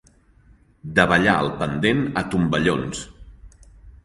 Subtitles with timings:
[0.99, 3.05] Davallar el pendent a tomballons.